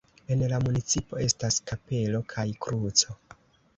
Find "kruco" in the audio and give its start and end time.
2.67-3.19